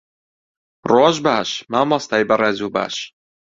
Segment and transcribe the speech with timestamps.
[0.91, 2.95] ڕۆژ باش، مامۆستای بەڕێز و باش.